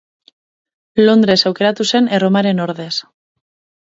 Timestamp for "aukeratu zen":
1.49-2.09